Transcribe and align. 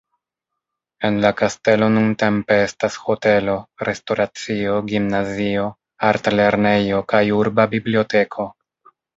En 1.09 1.17
la 1.25 1.31
kastelo 1.41 1.89
nuntempe 1.95 2.57
estas 2.69 2.97
hotelo, 3.03 3.59
restoracio, 3.89 4.81
gimnazio, 4.89 5.69
artlernejo 6.11 7.05
kaj 7.15 7.25
urba 7.45 7.71
biblioteko. 7.77 8.51